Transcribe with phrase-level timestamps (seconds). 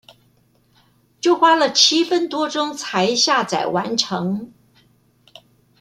[1.19, 4.51] 就花了七分多鐘才下載完成